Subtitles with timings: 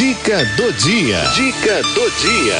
[0.00, 1.20] Dica do dia.
[1.34, 2.56] Dica do dia.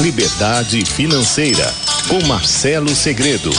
[0.00, 1.74] Liberdade financeira
[2.06, 3.50] com Marcelo Segredo.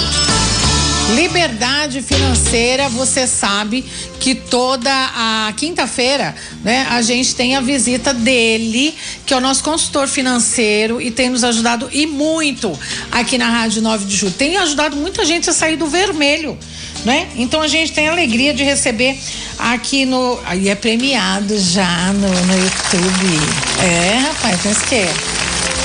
[1.13, 3.83] Liberdade financeira, você sabe
[4.17, 6.34] que toda a quinta-feira,
[6.64, 8.96] né, a gente tem a visita dele,
[9.26, 12.80] que é o nosso consultor financeiro e tem nos ajudado e muito
[13.12, 14.34] aqui na Rádio 9 de Julho.
[14.34, 16.57] Tem ajudado muita gente a sair do vermelho,
[17.05, 17.29] né?
[17.36, 19.18] Então a gente tem a alegria de receber
[19.57, 20.39] aqui no.
[20.45, 23.39] Aí é premiado já no, no YouTube.
[23.84, 25.13] É, rapaz, que é.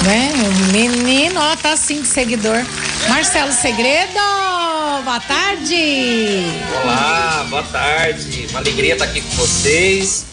[0.05, 0.33] Né?
[0.35, 2.65] O menino, ó, tá assim de seguidor.
[3.09, 4.21] Marcelo Segredo!
[5.05, 6.45] boa tarde.
[6.83, 8.47] Olá, boa tarde.
[8.51, 10.25] Uma alegria estar aqui com vocês.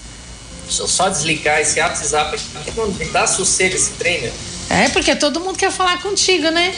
[0.65, 2.71] Deixa eu só desligar esse WhatsApp aqui.
[2.75, 4.31] Não dá sossego esse treino.
[4.69, 6.73] É, porque todo mundo quer falar contigo, né?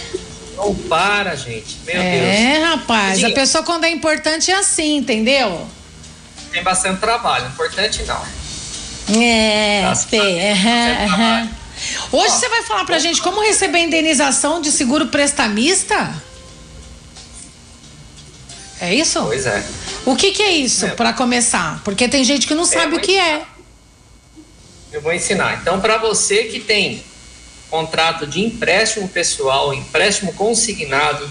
[0.55, 1.77] Não para, gente.
[1.85, 2.23] Meu é, Deus.
[2.23, 3.23] É, rapaz.
[3.23, 5.67] A pessoa, quando é importante, é assim, entendeu?
[6.51, 7.47] Tem bastante trabalho.
[7.47, 8.21] Importante não.
[9.19, 11.49] É, tá, é,
[12.11, 16.13] Hoje Ó, você vai falar pra gente como receber indenização de seguro prestamista?
[18.79, 19.21] É isso?
[19.23, 19.63] Pois é.
[20.05, 20.89] O que, que é isso, é.
[20.89, 21.81] para começar?
[21.83, 23.43] Porque tem gente que não é, sabe o que é.
[24.91, 25.59] Eu vou ensinar.
[25.61, 27.03] Então, para você que tem
[27.73, 31.27] contrato de empréstimo pessoal, empréstimo consignado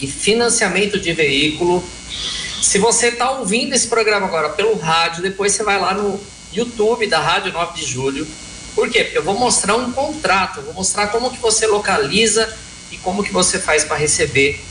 [0.00, 1.84] e financiamento de veículo,
[2.62, 6.18] se você está ouvindo esse programa agora pelo rádio, depois você vai lá no
[6.50, 8.26] YouTube da Rádio 9 de Julho.
[8.74, 9.04] Por quê?
[9.04, 12.50] Porque eu vou mostrar um contrato, vou mostrar como que você localiza
[12.90, 14.64] e como que você faz para receber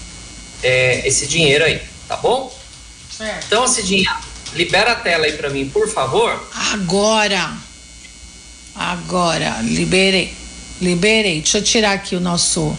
[0.63, 2.51] é, esse dinheiro aí, tá bom?
[3.15, 3.45] Certo.
[3.45, 4.19] Então, Cidinha,
[4.55, 6.49] libera a tela aí para mim, por favor.
[6.73, 7.55] Agora.
[8.75, 10.42] Agora, liberei.
[10.83, 11.41] Liberei.
[11.41, 12.77] Deixa eu tirar aqui o nosso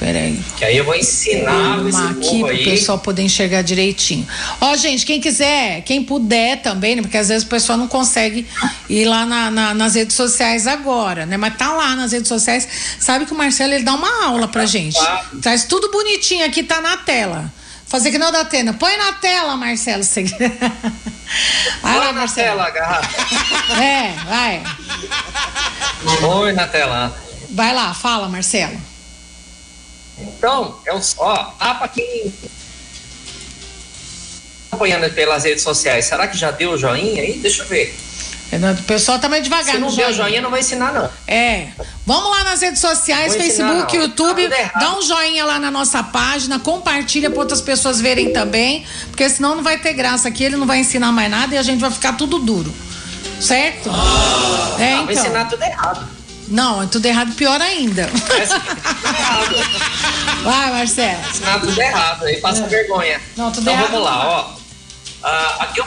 [0.00, 0.42] Peraí.
[0.56, 4.26] Que aí eu vou ensinar vou aqui para o pessoal poder enxergar direitinho.
[4.58, 7.02] Ó, gente, quem quiser, quem puder também, né?
[7.02, 8.46] Porque às vezes o pessoal não consegue
[8.88, 11.36] ir lá na, na, nas redes sociais agora, né?
[11.36, 12.66] Mas tá lá nas redes sociais.
[12.98, 14.98] Sabe que o Marcelo ele dá uma aula pra gente.
[15.42, 17.52] Traz tudo bonitinho aqui, tá na tela.
[17.86, 18.72] Fazer que não da Atena.
[18.72, 20.02] Põe na tela, Marcelo.
[21.82, 22.58] Vai lá, Marcelo.
[22.58, 23.20] na tela, garrafa.
[23.80, 24.62] É, vai.
[26.20, 27.16] Põe na tela.
[27.50, 28.80] Vai lá, fala, Marcelo.
[30.18, 32.32] Então, é o, ó, ah, para quem
[34.70, 37.38] acompanhando pelas redes sociais, será que já deu o joinha aí?
[37.38, 37.94] Deixa eu ver.
[38.52, 39.76] O pessoal tá mais devagar.
[39.76, 41.08] Se não deu joinha, não vai ensinar, não.
[41.26, 41.68] É.
[42.04, 44.48] Vamos lá nas redes sociais, Facebook, ensinar, YouTube.
[44.78, 48.84] Dá um joinha lá na nossa página, compartilha para outras pessoas verem também.
[49.08, 51.62] Porque senão não vai ter graça aqui, ele não vai ensinar mais nada e a
[51.62, 52.74] gente vai ficar tudo duro.
[53.40, 53.88] Certo?
[53.88, 55.06] Ah, é, então.
[55.06, 56.08] Vai ensinar tudo errado.
[56.48, 58.10] Não, é tudo errado, pior ainda.
[60.42, 61.20] Vai, Marcelo.
[61.30, 62.66] Ensinar tudo errado, aí passa é.
[62.66, 63.20] vergonha.
[63.36, 63.92] Não, tudo então errado.
[63.92, 64.50] vamos lá, ó.
[65.22, 65.86] Uh, aqui eu,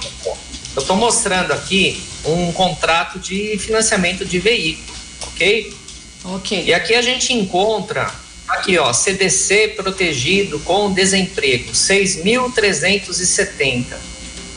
[0.78, 4.98] eu tô mostrando aqui um contrato de financiamento de veículo,
[5.28, 5.74] ok?
[6.26, 6.64] Ok.
[6.66, 8.10] E aqui a gente encontra
[8.48, 13.96] aqui, ó, CDC protegido com desemprego, 6.370.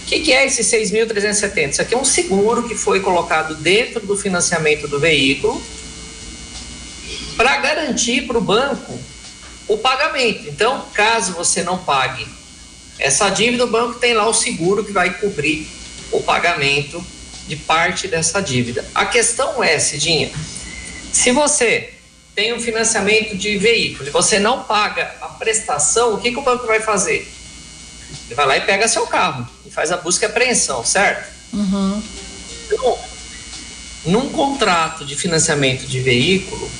[0.03, 1.71] O que, que é esse 6.370?
[1.71, 5.61] Isso aqui é um seguro que foi colocado dentro do financiamento do veículo
[7.37, 8.97] para garantir para o banco
[9.67, 10.49] o pagamento.
[10.49, 12.25] Então, caso você não pague
[12.99, 15.67] essa dívida, o banco tem lá o seguro que vai cobrir
[16.13, 17.05] o pagamento
[17.47, 18.85] de parte dessa dívida.
[18.95, 20.31] A questão é, Cidinha,
[21.13, 21.95] se você
[22.35, 26.43] tem um financiamento de veículo e você não paga a prestação, o que, que o
[26.43, 27.27] banco vai fazer?
[28.27, 31.33] Ele vai lá e pega seu carro e faz a busca e apreensão, certo?
[31.53, 32.03] Uhum.
[32.71, 32.99] Então,
[34.05, 36.71] num contrato de financiamento de veículo,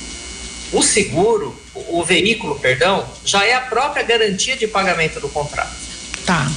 [0.71, 5.75] o seguro, o veículo, perdão, já é a própria garantia de pagamento do contrato.
[6.25, 6.51] Tá.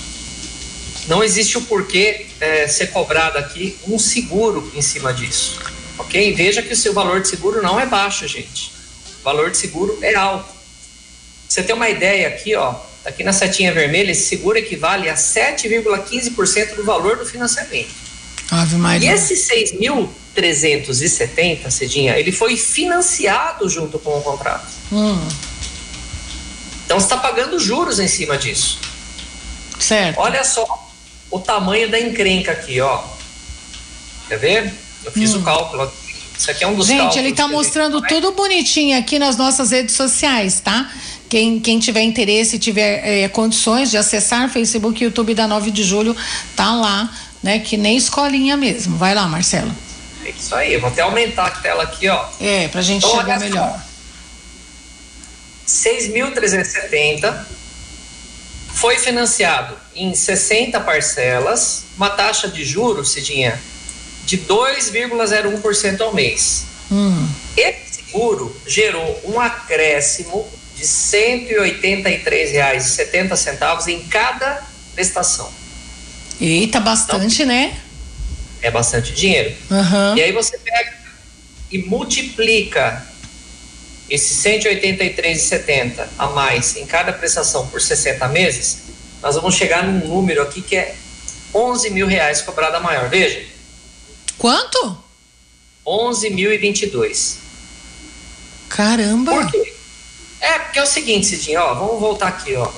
[1.10, 5.59] Não existe o porquê é, ser cobrado aqui um seguro em cima disso.
[5.98, 6.32] Ok?
[6.34, 8.71] Veja que o seu valor de seguro não é baixo, gente.
[9.19, 10.49] O valor de seguro é alto.
[11.49, 16.76] Você tem uma ideia aqui, ó, aqui na setinha vermelha, esse seguro equivale a 7,15%
[16.76, 17.90] do valor do financiamento.
[18.49, 19.11] Ave Maria.
[19.11, 24.69] E esse 6 mil 370, Cidinha, ele foi financiado junto com o contrato.
[24.93, 25.29] Hum.
[26.85, 28.79] Então você está pagando juros em cima disso.
[29.76, 30.17] Certo.
[30.20, 30.89] Olha só
[31.31, 33.03] o tamanho da encrenca aqui, ó.
[34.29, 34.75] Quer ver?
[35.05, 35.41] Eu fiz hum.
[35.41, 35.91] o cálculo.
[36.37, 39.94] Isso aqui é um dos Gente, ele está mostrando tudo bonitinho aqui nas nossas redes
[39.94, 40.91] sociais, tá?
[41.29, 45.71] Quem, quem tiver interesse e tiver é, condições de acessar Facebook e YouTube da 9
[45.71, 46.17] de julho,
[46.56, 47.59] tá lá, né?
[47.59, 48.97] Que nem escolinha mesmo.
[48.97, 49.71] Vai lá, Marcelo.
[50.25, 52.25] É isso aí, eu vou até aumentar a tela aqui, ó.
[52.41, 53.81] É, pra gente então, chegar melhor.
[55.69, 57.60] 6.370
[58.81, 63.61] foi financiado em 60 parcelas, uma taxa de juros, Cidinha,
[64.25, 66.65] de 2,01% ao mês.
[66.91, 67.29] Hum.
[67.56, 74.62] Esse seguro gerou um acréscimo de R$ 183,70 em cada
[74.94, 75.53] prestação.
[76.41, 77.79] Eita, bastante, então, né?
[78.62, 79.55] É bastante dinheiro.
[79.71, 80.17] Uhum.
[80.17, 80.94] E aí você pega
[81.71, 83.06] e multiplica
[84.11, 88.79] esse 183,70 a mais em cada prestação por 60 meses,
[89.23, 90.97] nós vamos chegar num número aqui que é
[91.55, 93.09] 11 mil reais cobrada maior.
[93.09, 93.45] Veja.
[94.37, 94.99] Quanto?
[95.87, 97.37] 11.022.
[98.69, 99.33] Caramba!
[99.33, 99.75] Por quê?
[100.41, 102.71] É, porque é o seguinte, Cidinho, ó, vamos voltar aqui, ó.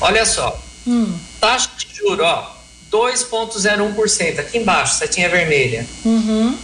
[0.00, 0.60] Olha só.
[0.86, 1.18] Hum.
[1.40, 2.54] Taxa de juro, ó,
[2.90, 4.38] 2,01%.
[4.38, 5.86] Aqui embaixo, setinha vermelha.
[6.04, 6.56] Uhum.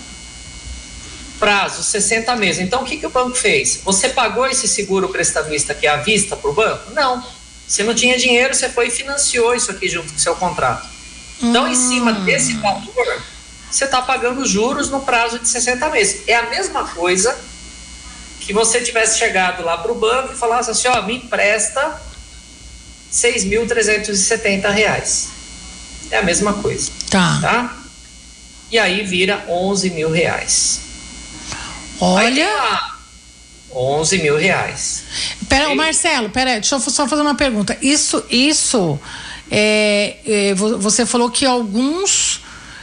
[1.41, 2.61] Prazo, 60 meses.
[2.61, 3.81] Então, o que, que o banco fez?
[3.83, 6.93] Você pagou esse seguro prestamista aqui à vista para o banco?
[6.93, 7.25] Não.
[7.67, 10.87] Você não tinha dinheiro, você foi e financiou isso aqui junto com o seu contrato.
[11.43, 12.25] Então, em cima Hum.
[12.25, 13.23] desse valor,
[13.71, 16.23] você está pagando juros no prazo de 60 meses.
[16.29, 17.35] É a mesma coisa
[18.41, 22.01] que você tivesse chegado lá para o banco e falasse assim, ó, me empresta
[23.11, 25.29] 6.370 reais.
[26.11, 27.39] É a mesma coisa, Tá.
[27.41, 27.77] tá?
[28.71, 30.81] E aí vira 11 mil reais.
[32.01, 32.47] Olha.
[32.49, 32.99] lá,
[33.73, 35.05] 11 mil reais.
[35.49, 35.75] Pera, Ei.
[35.75, 37.77] Marcelo, pera, deixa eu só fazer uma pergunta.
[37.81, 38.99] Isso, isso,
[39.51, 42.41] é, é, vo- você falou que alguns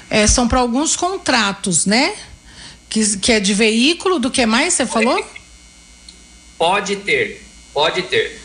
[0.09, 2.13] é, são para alguns contratos, né?
[2.89, 5.25] Que, que é de veículo, do que mais você falou?
[6.57, 8.41] Pode ter, pode ter.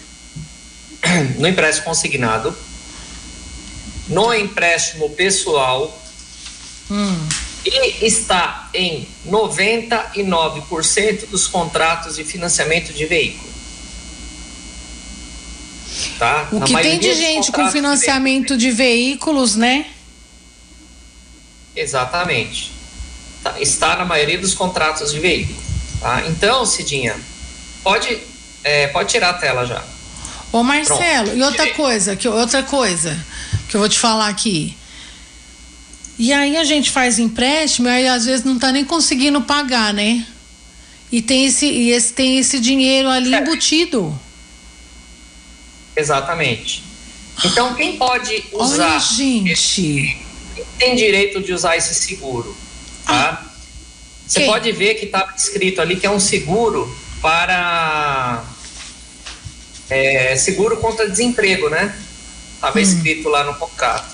[1.39, 2.57] No empréstimo consignado,
[4.09, 5.99] no empréstimo pessoal
[6.91, 7.17] Hum.
[7.65, 13.53] E está em 99% dos contratos de financiamento de veículo.
[16.19, 16.49] Tá?
[16.51, 19.87] O que tem de gente com de financiamento de veículos, né?
[21.77, 22.73] Exatamente.
[23.43, 25.59] Tá, Está na maioria dos contratos de veículo.
[26.01, 26.25] Tá?
[26.27, 27.17] Então, Cidinha,
[27.83, 28.19] pode,
[28.65, 29.83] é, pode tirar a tela já.
[30.53, 31.39] Ô Marcelo, Pronto.
[31.39, 33.19] e outra coisa, que outra coisa
[33.69, 34.77] que eu vou te falar aqui.
[36.23, 39.93] E aí a gente faz empréstimo, e aí às vezes não tá nem conseguindo pagar,
[39.93, 40.25] né?
[41.11, 43.39] E tem esse, e esse, tem esse dinheiro ali É.
[43.39, 44.17] embutido.
[45.97, 46.85] Exatamente.
[47.45, 48.91] Então, quem pode usar.
[48.93, 50.17] Olha, gente.
[50.55, 52.57] Quem tem direito de usar esse seguro?
[53.05, 53.45] Tá?
[54.25, 54.49] Você Quem?
[54.49, 58.45] pode ver que estava escrito ali que é um seguro para.
[59.91, 61.93] é, seguro contra desemprego, né?
[62.55, 64.12] Estava escrito lá no contrato.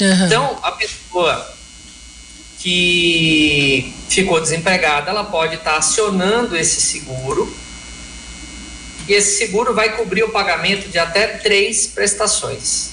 [0.00, 0.26] Aham.
[0.26, 1.56] Então, a pessoa
[2.58, 7.54] que ficou desempregada, ela pode estar acionando esse seguro.
[9.08, 12.90] E esse seguro vai cobrir o pagamento de até três prestações.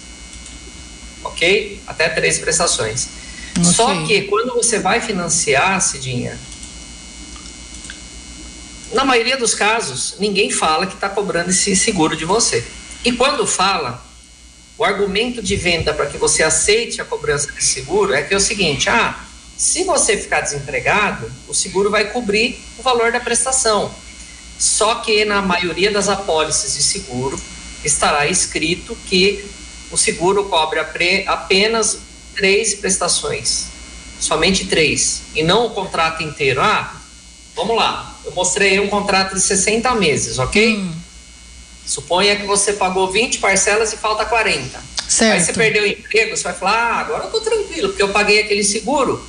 [1.24, 1.82] Ok?
[1.88, 3.08] Até três prestações.
[3.58, 3.64] Ok.
[3.64, 6.38] Só que quando você vai financiar, Cidinha,
[8.94, 12.64] na maioria dos casos, ninguém fala que está cobrando esse seguro de você.
[13.04, 14.04] E quando fala,
[14.78, 18.38] o argumento de venda para que você aceite a cobrança desse seguro é que é
[18.38, 19.20] o seguinte: ah,
[19.58, 23.94] se você ficar desempregado, o seguro vai cobrir o valor da prestação.
[24.58, 27.40] Só que na maioria das apólices de seguro
[27.84, 29.46] estará escrito que
[29.92, 30.80] o seguro cobre
[31.28, 32.00] apenas
[32.36, 33.68] três prestações,
[34.20, 36.62] somente três, e não o contrato inteiro.
[36.62, 36.96] Ah,
[37.56, 40.78] vamos lá, eu mostrei um contrato de 60 meses, ok?
[40.78, 40.94] Hum,
[41.86, 44.78] Suponha que você pagou 20 parcelas e falta 40.
[44.78, 45.46] Aí certo.
[45.46, 48.42] você perdeu o emprego, você vai falar, ah, agora eu tô tranquilo, porque eu paguei
[48.42, 49.24] aquele seguro.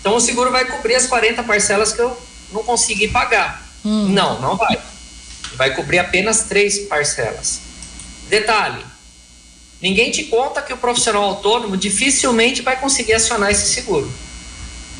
[0.00, 2.16] Então o seguro vai cobrir as 40 parcelas que eu
[2.52, 3.66] não consegui pagar.
[3.84, 4.08] Hum.
[4.08, 4.78] Não, não vai.
[5.56, 7.60] Vai cobrir apenas três parcelas.
[8.28, 8.84] Detalhe:
[9.80, 14.12] ninguém te conta que o profissional autônomo dificilmente vai conseguir acionar esse seguro.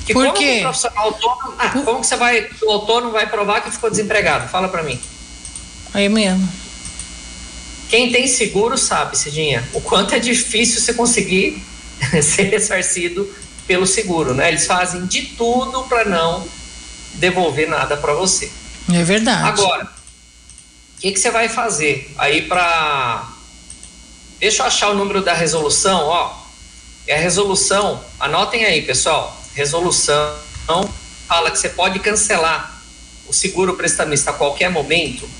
[0.06, 0.60] Que Por como quê?
[0.62, 1.54] profissional autônomo.
[1.58, 2.48] Ah, como que você vai.
[2.62, 4.48] O autônomo vai provar que ficou desempregado?
[4.48, 4.98] Fala pra mim.
[5.92, 6.63] Aí mesmo.
[7.94, 11.62] Quem tem seguro sabe, Cidinha, o quanto é difícil você conseguir
[12.20, 13.32] ser ressarcido
[13.68, 14.48] pelo seguro, né?
[14.48, 16.44] Eles fazem de tudo para não
[17.14, 18.50] devolver nada para você.
[18.92, 19.46] É verdade.
[19.46, 23.28] Agora, o que, que você vai fazer aí para.
[24.40, 26.36] Deixa eu achar o número da resolução, ó.
[27.06, 29.40] É a resolução, anotem aí, pessoal.
[29.54, 30.34] Resolução
[31.28, 32.82] fala que você pode cancelar
[33.28, 35.30] o seguro prestamista a qualquer momento.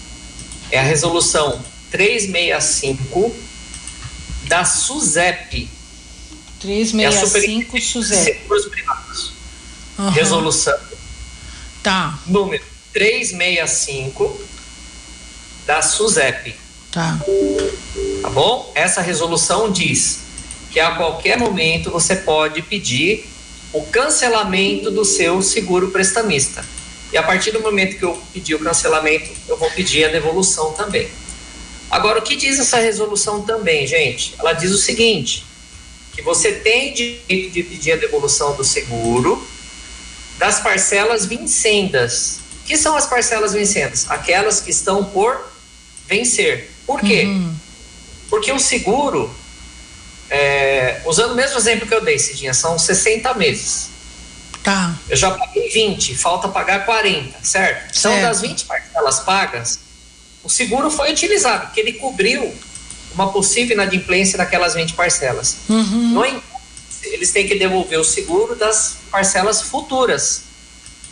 [0.71, 3.33] É a resolução 365
[4.49, 5.69] da SUSEP.
[5.69, 8.25] É a 365 Superintendência de Suzé.
[8.25, 9.33] Seguros Privados.
[9.97, 10.11] Aham.
[10.11, 10.79] Resolução
[11.85, 14.41] Tá, número 365
[15.67, 16.57] da SUSEP.
[16.91, 17.21] Tá.
[18.23, 18.73] Tá bom?
[18.75, 20.21] Essa resolução diz
[20.73, 23.25] que a qualquer momento você pode pedir
[23.73, 26.65] o cancelamento do seu seguro prestamista.
[27.13, 30.73] E a partir do momento que eu pedir o cancelamento, eu vou pedir a devolução
[30.73, 31.09] também.
[31.95, 34.35] Agora, o que diz essa resolução também, gente?
[34.41, 35.47] Ela diz o seguinte:
[36.13, 39.47] que você tem direito de pedir a devolução do seguro
[40.37, 42.41] das parcelas vincendas.
[42.63, 44.11] O que são as parcelas vincendas?
[44.11, 45.41] Aquelas que estão por
[46.09, 46.69] vencer.
[46.85, 47.27] Por quê?
[47.27, 47.55] Uhum.
[48.29, 49.33] Porque o seguro,
[50.29, 53.91] é, usando o mesmo exemplo que eu dei, Cidinha, são 60 meses.
[54.65, 54.97] Tá.
[55.09, 57.97] Eu já paguei 20, falta pagar 40, certo?
[57.97, 59.79] Então, das 20 parcelas pagas,
[60.45, 62.55] o seguro foi utilizado, porque ele cobriu
[63.15, 65.57] uma possível inadimplência daquelas 20 parcelas.
[65.69, 66.11] Uhum.
[66.11, 66.45] No entanto,
[67.03, 70.43] eles têm que devolver o seguro das parcelas futuras,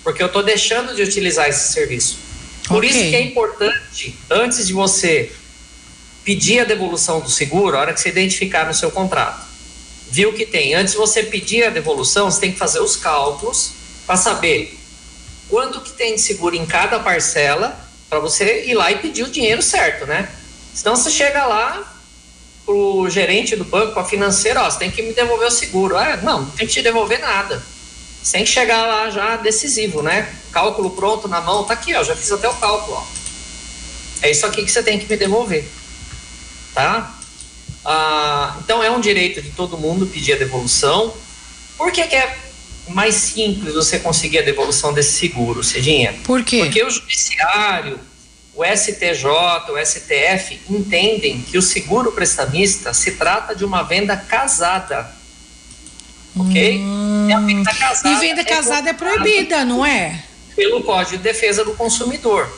[0.02, 2.18] porque eu estou deixando de utilizar esse serviço.
[2.66, 2.90] Por okay.
[2.90, 5.32] isso que é importante, antes de você
[6.24, 9.46] pedir a devolução do seguro, a hora que você identificar no seu contrato,
[10.10, 10.74] viu que tem.
[10.74, 13.72] Antes de você pedir a devolução, você tem que fazer os cálculos
[14.06, 14.78] para saber
[15.48, 17.81] quanto que tem de seguro em cada parcela,
[18.12, 20.28] para você ir lá e pedir o dinheiro certo, né?
[20.74, 21.82] Senão você chega lá
[22.62, 25.96] pro gerente do banco, a financeira, ó, você tem que me devolver o seguro.
[25.96, 27.62] Ah, não, não tem que te devolver nada.
[28.22, 30.30] Você tem que chegar lá já decisivo, né?
[30.52, 33.04] Cálculo pronto na mão, tá aqui, ó, já fiz até o cálculo, ó.
[34.20, 35.66] É isso aqui que você tem que me devolver,
[36.74, 37.18] tá?
[37.82, 41.14] Ah, então é um direito de todo mundo pedir a devolução.
[41.78, 42.38] Por que, que é
[42.88, 46.14] mais simples você conseguir a devolução desse seguro, Cidinha?
[46.24, 46.58] Por quê?
[46.64, 47.98] Porque o judiciário,
[48.54, 49.26] o STJ,
[49.70, 55.10] o STF entendem que o seguro prestamista se trata de uma venda casada.
[56.36, 56.78] Ok?
[56.78, 57.28] Hum.
[57.28, 58.08] E a venda casada.
[58.08, 60.22] E venda é casada é proibida, não é?
[60.56, 62.48] Pelo Código de Defesa do Consumidor.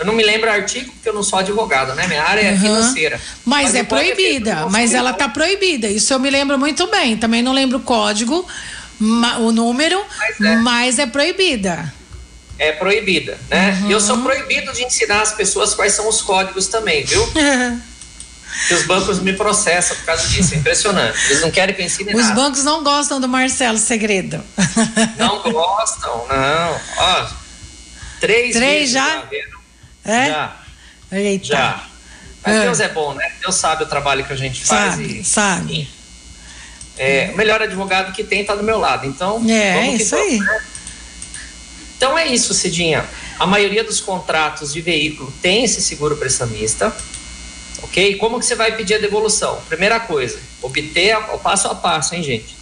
[0.00, 2.06] Eu não me lembro o artigo porque eu não sou advogado, né?
[2.06, 3.20] Minha área é financeira.
[3.44, 5.88] Mas, mas é proibida, mas ela está proibida.
[5.88, 7.18] Isso eu me lembro muito bem.
[7.18, 8.46] Também não lembro o código,
[9.00, 11.92] o número, mas é, mas é proibida.
[12.58, 13.78] É proibida, né?
[13.80, 13.88] Uhum.
[13.88, 17.26] E eu sou proibido de ensinar as pessoas quais são os códigos também, viu?
[18.68, 20.54] que os bancos me processam por causa disso.
[20.54, 21.18] É impressionante.
[21.26, 22.28] Eles não querem que eu ensine os nada.
[22.28, 24.42] Os bancos não gostam do Marcelo Segredo.
[25.16, 26.80] não gostam, não.
[26.98, 27.28] Ó,
[28.20, 29.06] três, três já?
[29.06, 30.26] já é?
[30.28, 30.56] Já.
[31.12, 31.46] Eita.
[31.46, 31.84] Já.
[32.44, 32.62] Mas é.
[32.62, 33.32] Deus é bom, né?
[33.40, 34.92] Deus sabe o trabalho que a gente faz.
[34.92, 35.88] Sabe, e, sabe.
[37.02, 39.06] É, o melhor advogado que tem está do meu lado.
[39.06, 40.38] Então, é, isso vamos, aí.
[40.38, 40.64] Né?
[41.96, 43.04] Então é isso, Cidinha.
[43.38, 46.94] A maioria dos contratos de veículo tem esse seguro prestamista.
[47.82, 48.16] Ok?
[48.16, 49.60] Como que você vai pedir a devolução?
[49.68, 52.54] Primeira coisa, obter o passo a passo, hein, gente?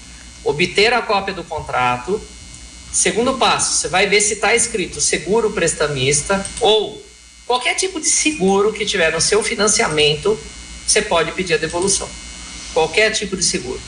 [0.45, 2.21] Obter a cópia do contrato.
[2.93, 7.03] Segundo passo, você vai ver se está escrito seguro prestamista ou
[7.49, 10.39] Qualquer tipo de seguro que tiver no seu financiamento,
[10.87, 12.07] você pode pedir a devolução.
[12.75, 13.81] Qualquer tipo de seguro,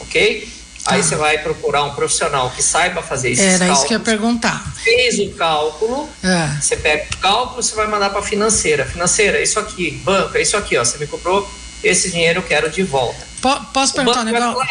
[0.00, 0.48] ok?
[0.84, 0.94] Tá.
[0.94, 3.78] Aí você vai procurar um profissional que saiba fazer esses Era cálculos.
[3.78, 4.72] isso que eu ia perguntar.
[4.82, 6.60] Fez o cálculo, é.
[6.60, 8.86] você pega o cálculo, você vai mandar para a financeira.
[8.86, 10.84] Financeira, isso aqui, banco, é isso aqui, ó.
[10.84, 11.48] Você me cobrou
[11.84, 13.26] esse dinheiro, eu quero de volta.
[13.72, 14.66] Posso perguntar um negócio?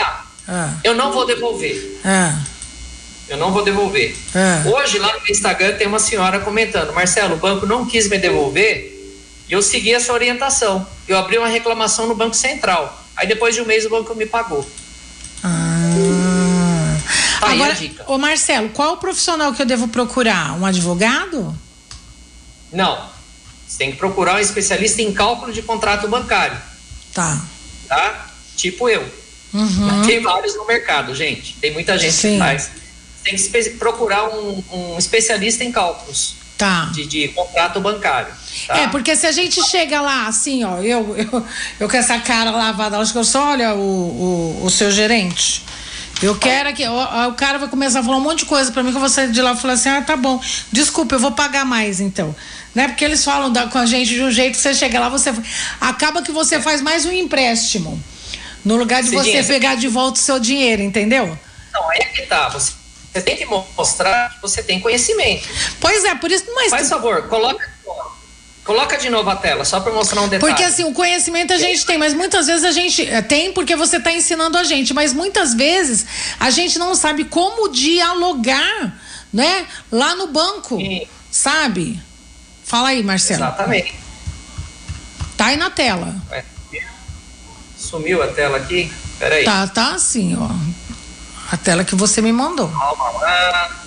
[0.48, 2.00] Ah, Eu não vou devolver.
[2.04, 2.40] Ah.
[3.30, 4.16] Eu não vou devolver.
[4.34, 4.70] É.
[4.70, 8.94] Hoje, lá no Instagram, tem uma senhora comentando: Marcelo, o banco não quis me devolver
[9.50, 10.88] e eu segui essa orientação.
[11.08, 13.04] Eu abri uma reclamação no Banco Central.
[13.16, 14.66] Aí, depois de um mês, o banco me pagou.
[17.48, 17.58] Ah.
[17.58, 17.78] Tá Agora,
[18.08, 20.54] ô Marcelo, qual o profissional que eu devo procurar?
[20.60, 21.58] Um advogado?
[22.72, 23.10] Não.
[23.68, 26.58] Você tem que procurar um especialista em cálculo de contrato bancário.
[27.14, 27.42] Tá.
[27.88, 28.28] Tá?
[28.56, 29.06] Tipo eu.
[29.54, 30.04] Uhum.
[30.06, 31.56] Tem vários no mercado, gente.
[31.56, 32.34] Tem muita gente Sim.
[32.34, 32.70] que faz
[33.28, 36.36] tem que procurar um, um especialista em cálculos.
[36.58, 36.86] Tá.
[36.86, 38.34] De, de contrato bancário.
[38.66, 38.80] Tá?
[38.80, 41.46] É, porque se a gente chega lá, assim, ó, eu, eu,
[41.80, 45.64] eu com essa cara lavada, acho que eu só olha o, o, o seu gerente.
[46.22, 46.88] Eu quero que.
[46.88, 49.02] O, o, cara vai começar a falar um monte de coisa para mim que eu
[49.02, 52.00] vou sair de lá e falar assim: ah, tá bom, desculpa, eu vou pagar mais
[52.00, 52.36] então.
[52.74, 52.88] Né?
[52.88, 55.34] Porque eles falam da, com a gente de um jeito que você chega lá, você.
[55.80, 58.02] Acaba que você faz mais um empréstimo.
[58.66, 61.38] No lugar de Cidinha, você pegar de volta o seu dinheiro, entendeu?
[61.74, 62.50] Não, aí é que tá.
[62.50, 62.74] Você
[63.18, 65.48] você tem que mostrar que você tem conhecimento.
[65.80, 66.46] Pois é, por isso.
[66.54, 67.77] Mas Faz favor, coloca.
[68.68, 70.52] Coloca de novo a tela, só para mostrar um detalhe.
[70.52, 73.78] Porque assim, o conhecimento a gente tem, mas muitas vezes a gente eh, tem porque
[73.78, 76.06] você está ensinando a gente, mas muitas vezes
[76.38, 78.94] a gente não sabe como dialogar,
[79.32, 79.66] né?
[79.90, 81.08] Lá no banco, Sim.
[81.32, 81.98] sabe?
[82.66, 83.42] Fala aí, Marcelo.
[83.42, 83.96] Exatamente.
[85.38, 86.14] Tá aí na tela.
[87.78, 88.92] Sumiu a tela aqui?
[89.18, 89.46] Peraí.
[89.46, 90.50] Tá, tá assim, ó.
[91.50, 92.68] A tela que você me mandou.
[92.68, 93.87] Calma lá.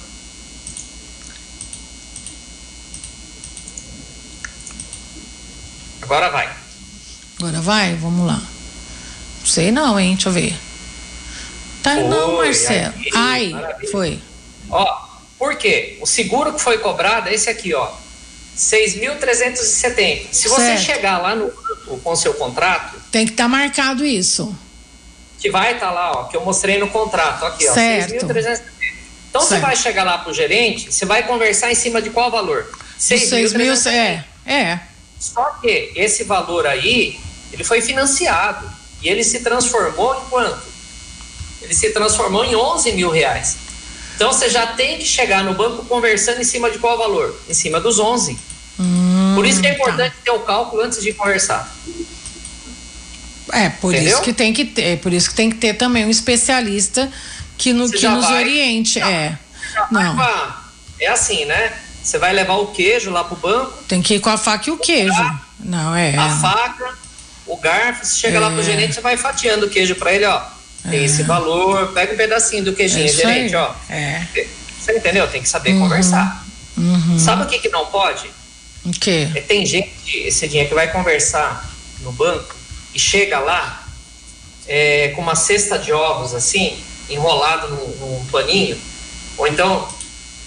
[6.10, 6.48] Agora vai.
[7.38, 7.94] Agora vai?
[7.94, 8.42] Vamos lá.
[9.44, 10.14] Sei não, hein?
[10.14, 10.58] Deixa eu ver.
[11.84, 12.92] Tá, Foi, não, Marcelo.
[12.96, 13.90] aí, Ai, maravilha.
[13.92, 14.20] foi.
[14.68, 14.98] Ó,
[15.38, 15.98] por quê?
[16.00, 17.88] O seguro que foi cobrado é esse aqui, ó.
[18.56, 20.26] 6.370.
[20.32, 20.82] Se você Certo.
[20.82, 21.48] chegar lá no
[22.02, 24.52] com o seu contrato, Tem que estar marcado isso.
[25.38, 28.10] que vai estar lá, ó, que eu mostrei no contrato, aqui, ó, Certo.
[28.26, 28.62] 6.370.
[29.30, 29.62] Então você Certo.
[29.62, 32.68] vai chegar lá pro gerente, você vai conversar em cima de qual valor?
[32.98, 33.90] Os seis mil, 6.370.
[33.94, 34.24] é.
[34.44, 34.80] É.
[35.20, 37.20] Só que esse valor aí,
[37.52, 38.68] ele foi financiado
[39.02, 40.62] e ele se transformou em quanto?
[41.62, 43.56] Ele se transformou em 11 mil reais.
[44.16, 47.38] Então você já tem que chegar no banco conversando em cima de qual valor?
[47.48, 48.38] Em cima dos 11.
[48.78, 49.76] Hum, Por isso que é tá.
[49.76, 51.70] importante ter o cálculo antes de conversar.
[53.52, 54.14] É, por Entendeu?
[54.14, 57.10] isso que tem que ter, é por isso que tem que ter também um especialista
[57.58, 58.98] que, no, que já nos vai- oriente.
[59.00, 59.36] É.
[59.74, 60.16] Já vai Não.
[60.16, 60.64] com a-
[61.00, 61.72] É assim, né?
[62.02, 64.72] Você vai levar o queijo lá pro banco, Tem que ir com a faca e
[64.72, 65.12] o queijo.
[65.58, 66.16] Não, é.
[66.16, 66.98] a faca,
[67.46, 68.64] o garfo, você chega lá pro É.
[68.64, 70.40] gerente, você vai fatiando o queijo para ele, ó.
[70.88, 73.62] Tem esse valor, pega um pedacinho do É queijinho, isso gerente, aí.
[73.62, 73.74] ó.
[73.90, 74.26] É.
[74.80, 75.28] Você entendeu?
[75.28, 75.80] Tem que saber Uhum.
[75.80, 76.42] conversar.
[77.18, 78.30] Sabe o que, que não pode?
[78.86, 79.28] O quê?
[79.34, 81.68] É, tem gente, esse dia que vai conversar
[82.00, 82.54] no banco
[82.94, 83.86] e chega lá
[84.66, 86.78] é, com uma cesta de ovos assim,
[87.10, 88.78] enrolado num, num paninho.
[89.36, 89.86] Ou então,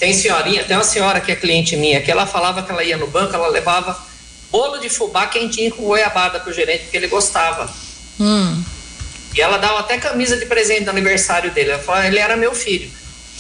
[0.04, 2.98] tem senhorinha, tem uma senhora que é cliente minha, que ela falava que ela ia
[2.98, 3.98] no banco, ela levava
[4.52, 7.74] bolo de fubá quentinho com goiabada pro gerente, porque ele gostava.
[8.20, 8.62] Hum.
[9.34, 11.72] E ela dava até camisa de presente no aniversário dele.
[11.72, 12.92] Ela falou, ele era meu filho.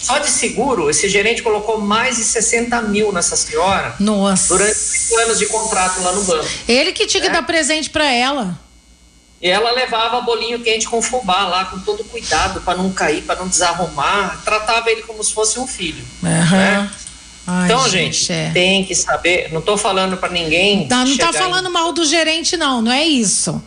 [0.01, 4.47] Só de seguro, esse gerente colocou mais de 60 mil nessa senhora Nossa.
[4.47, 6.47] durante cinco anos de contrato lá no banco.
[6.65, 7.31] Ele que tinha que É.
[7.31, 8.57] dar presente pra ela.
[9.43, 13.35] E ela levava bolinho quente com fubá lá, com todo cuidado, para não cair, para
[13.41, 14.41] não desarrumar.
[14.45, 16.01] Tratava ele como se fosse um filho.
[16.23, 16.55] Aham.
[16.57, 16.89] Né?
[17.45, 18.51] Ai, então, gente, é.
[18.53, 19.51] tem que saber.
[19.51, 20.87] Não tô falando para ninguém.
[20.87, 23.61] Tá, não tá falando em- mal do gerente, não, não é isso.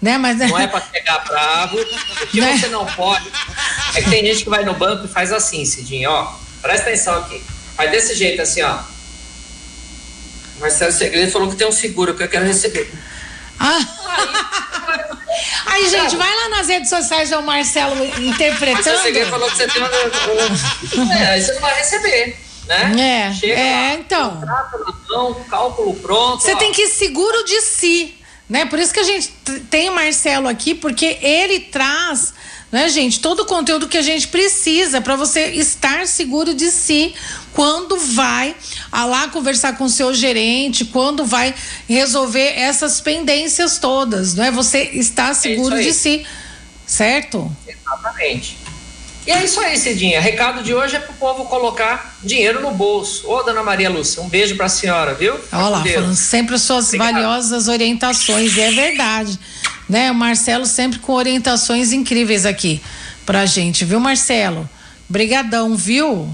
[0.00, 0.16] Né?
[0.16, 1.76] Mas Não é para pegar bravo.
[1.76, 2.56] O que Né?
[2.56, 3.28] você não pode.
[3.96, 6.32] É que tem gente que vai no banco e faz assim, Cidinho, ó.
[6.62, 7.42] Presta atenção aqui.
[7.76, 8.78] Faz desse jeito, assim, ó.
[10.60, 12.90] Marcelo Segredo falou que tem um seguro que eu quero receber.
[13.58, 13.80] Ah.
[15.66, 19.02] Aí, gente, vai lá nas redes sociais do Marcelo interpretando.
[19.02, 21.12] Segredo falou que você tem um.
[21.12, 23.28] É, aí você não vai receber, né?
[23.28, 24.30] É, Chega é, lá, então.
[24.36, 26.42] contrato na mão, cálculo pronto.
[26.42, 26.56] Você ó.
[26.56, 28.15] tem que ir seguro de si,
[28.48, 28.64] né?
[28.66, 29.32] Por isso que a gente
[29.70, 32.32] tem o Marcelo aqui, porque ele traz,
[32.70, 37.14] né, gente, todo o conteúdo que a gente precisa para você estar seguro de si
[37.52, 38.54] quando vai
[38.92, 41.54] a lá conversar com o seu gerente, quando vai
[41.88, 44.50] resolver essas pendências todas, não é?
[44.50, 45.84] Você está seguro aí.
[45.84, 46.26] de si,
[46.86, 47.50] certo?
[47.66, 48.65] Exatamente.
[49.26, 50.20] E é isso aí, Cidinha.
[50.20, 53.28] Recado de hoje é pro povo colocar dinheiro no bolso.
[53.28, 55.34] Ô, dona Maria Lúcia, um beijo pra senhora, viu?
[55.52, 57.12] Olha lá, falando sempre as suas Obrigado.
[57.14, 59.38] valiosas orientações, e é verdade.
[59.88, 60.10] Né?
[60.12, 62.80] O Marcelo sempre com orientações incríveis aqui
[63.24, 64.68] pra gente, viu, Marcelo?
[65.08, 66.32] Brigadão, viu?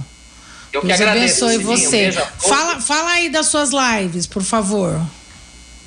[0.70, 1.44] Eu que Deus agradeço.
[1.46, 2.10] abençoe Cidinha.
[2.10, 2.12] Um você.
[2.12, 2.48] todos.
[2.48, 5.00] Fala, fala aí das suas lives, por favor.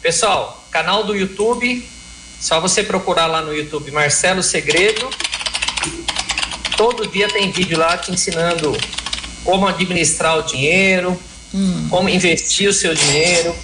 [0.01, 1.87] Pessoal, canal do YouTube,
[2.39, 5.07] só você procurar lá no YouTube Marcelo Segredo.
[6.77, 8.77] Todo dia tem vídeo lá te ensinando
[9.43, 11.19] como administrar o dinheiro,
[11.89, 13.55] como investir o seu dinheiro,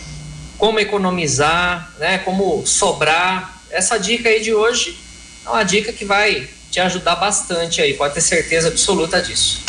[0.58, 3.62] como economizar, né, como sobrar.
[3.70, 4.98] Essa dica aí de hoje
[5.46, 9.60] é uma dica que vai te ajudar bastante aí, pode ter certeza absoluta disso.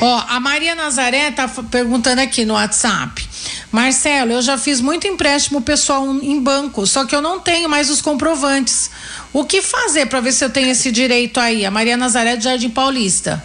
[0.00, 3.26] Ó, a Maria Nazaré tá perguntando aqui no WhatsApp.
[3.70, 7.88] Marcelo, eu já fiz muito empréstimo pessoal em banco, só que eu não tenho mais
[7.88, 8.90] os comprovantes.
[9.32, 11.64] O que fazer para ver se eu tenho esse direito aí?
[11.64, 13.42] A Maria Nazaré do Jardim Paulista.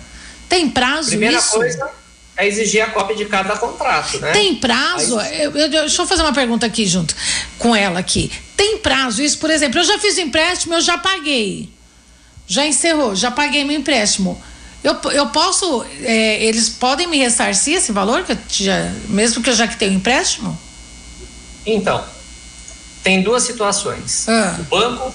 [0.49, 1.51] Tem prazo Primeira isso?
[1.51, 1.89] coisa
[2.35, 4.31] é exigir a cópia de cada contrato, né?
[4.31, 5.19] Tem prazo?
[5.19, 7.15] Eu- eu- deixa eu fazer uma pergunta aqui junto
[7.57, 8.31] com ela aqui.
[8.55, 9.39] Tem prazo isso?
[9.39, 11.67] Por exemplo, eu já fiz empréstimo, eu já paguei.
[12.45, 14.39] Já encerrou, já paguei meu empréstimo.
[14.83, 19.49] Eu, eu posso, é, eles podem me ressarcir esse valor, que eu já, mesmo que
[19.49, 20.57] eu já que tenho empréstimo?
[21.65, 22.03] Então,
[23.03, 24.29] tem duas situações.
[24.29, 24.57] Ah.
[24.59, 25.13] O banco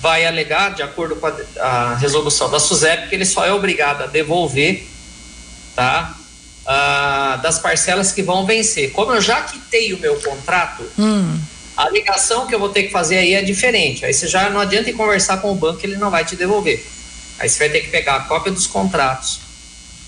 [0.00, 4.02] vai alegar, de acordo com a, a resolução da SUSEP, que ele só é obrigado
[4.02, 4.86] a devolver
[5.76, 6.14] tá,
[6.66, 8.92] ah, das parcelas que vão vencer.
[8.92, 11.38] Como eu já quitei o meu contrato, Hum,
[11.76, 14.04] a ligação que eu vou ter que fazer aí é diferente.
[14.04, 16.84] Aí você já não adianta conversar com o banco, ele não vai te devolver.
[17.38, 19.40] Aí você vai ter que pegar a cópia dos contratos,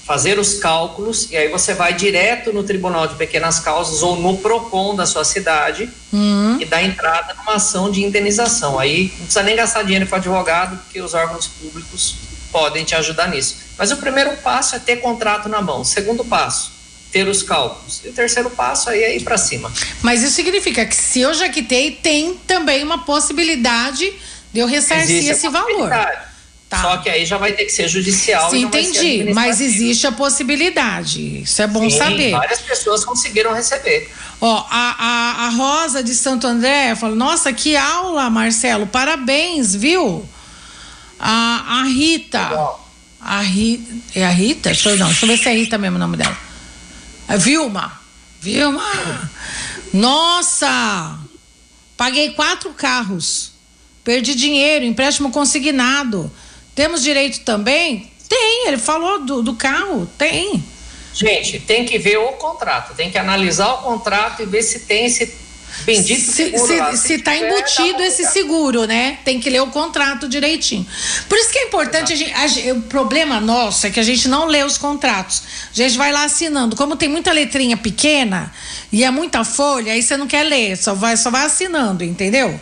[0.04, 4.36] fazer os cálculos, e aí você vai direto no Tribunal de Pequenas Causas ou no
[4.38, 8.78] PROCON da sua cidade hum, e dar entrada numa ação de indenização.
[8.78, 12.16] Aí não precisa nem gastar dinheiro com advogado, porque os órgãos públicos
[12.50, 13.56] podem te ajudar nisso.
[13.78, 15.80] Mas o primeiro passo é ter contrato na mão.
[15.80, 16.72] O segundo passo,
[17.10, 18.02] ter os cálculos.
[18.04, 19.72] E o terceiro passo aí é ir para cima.
[20.02, 24.12] Mas isso significa que se eu já quitei, tem também uma possibilidade
[24.52, 25.90] de eu ressarcir Existe esse valor.
[26.72, 26.80] Tá.
[26.80, 28.48] Só que aí já vai ter que ser judicial.
[28.48, 29.30] Sim, entendi.
[29.34, 31.42] Mas existe a possibilidade.
[31.42, 32.30] Isso é bom Sim, saber.
[32.30, 34.10] Várias pessoas conseguiram receber.
[34.40, 38.86] Ó, a, a, a Rosa de Santo André falou: Nossa, que aula, Marcelo.
[38.86, 40.26] Parabéns, viu?
[41.20, 42.48] A, a Rita.
[42.48, 42.90] Legal.
[43.20, 43.94] A Rita.
[44.14, 44.70] É a Rita?
[44.70, 46.38] Deixa eu, não, deixa eu ver se é Rita mesmo o nome dela.
[47.28, 48.00] A Vilma.
[48.40, 49.30] Vilma.
[49.92, 51.18] Nossa!
[51.98, 53.52] Paguei quatro carros.
[54.02, 56.32] Perdi dinheiro, empréstimo consignado.
[56.74, 58.10] Temos direito também?
[58.28, 60.62] Tem, ele falou do, do carro, tem.
[61.14, 65.04] Gente, tem que ver o contrato, tem que analisar o contrato e ver se tem
[65.04, 65.42] esse
[65.84, 69.18] bendito se, seguro se, está embutido esse seguro, né?
[69.24, 70.86] Tem que ler o contrato direitinho.
[71.28, 74.28] Por isso que é importante, a gente, a, o problema nosso é que a gente
[74.28, 75.42] não lê os contratos.
[75.72, 76.76] A gente vai lá assinando.
[76.76, 78.52] Como tem muita letrinha pequena
[78.90, 82.58] e é muita folha, aí você não quer ler, só vai, só vai assinando, entendeu?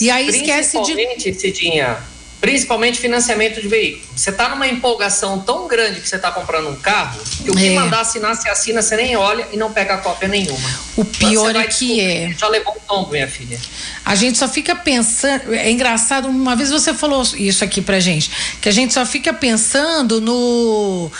[0.00, 1.34] E aí esquece de.
[1.34, 1.98] Cidinha,
[2.44, 4.04] principalmente financiamento de veículo.
[4.14, 7.68] Você está numa empolgação tão grande que você está comprando um carro, que o que
[7.68, 7.74] é.
[7.74, 10.68] mandar assinar, você assina, você nem olha e não pega cópia nenhuma.
[10.94, 12.34] O pior é que é.
[12.36, 13.58] Já levou um tombo, minha filha.
[14.04, 15.54] A gente só fica pensando.
[15.54, 18.30] É engraçado, uma vez você falou isso aqui pra gente,
[18.60, 21.10] que a gente só fica pensando no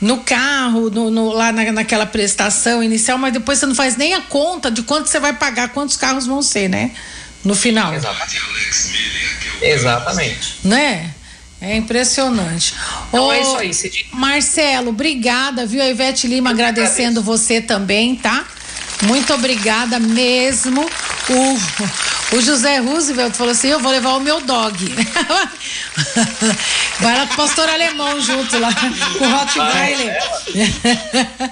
[0.00, 4.14] no carro, no, no, lá na, naquela prestação inicial, mas depois você não faz nem
[4.14, 6.90] a conta de quanto você vai pagar, quantos carros vão ser, né?
[7.44, 7.92] No final.
[7.94, 8.42] Exatamente.
[9.60, 10.56] Exatamente.
[10.64, 11.10] Né?
[11.60, 12.74] É impressionante.
[13.08, 14.06] Então Ô, é isso aí, Cidinho.
[14.12, 15.80] Marcelo, obrigada, viu?
[15.80, 17.24] A Ivete Lima Eu agradecendo agradeço.
[17.24, 18.44] você também, tá?
[19.02, 20.80] Muito obrigada mesmo.
[21.28, 24.76] O, o José Roosevelt falou assim: eu vou levar o meu dog.
[27.00, 28.72] Vai lá com o pastor alemão junto lá,
[29.18, 30.18] com o Rottweiler.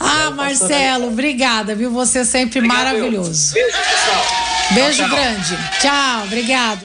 [0.00, 1.90] ah, Marcelo, obrigada, viu?
[1.90, 3.54] Você é sempre Obrigado, maravilhoso.
[3.54, 4.48] Beijo, pessoal.
[4.70, 5.58] Beijo grande.
[5.80, 6.76] Tchau, obrigado.